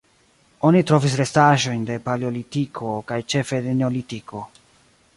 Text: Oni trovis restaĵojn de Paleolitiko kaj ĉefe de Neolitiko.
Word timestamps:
Oni 0.69 0.79
trovis 0.91 1.17
restaĵojn 1.21 1.85
de 1.91 1.99
Paleolitiko 2.07 2.97
kaj 3.13 3.23
ĉefe 3.35 3.61
de 3.67 3.81
Neolitiko. 3.83 4.47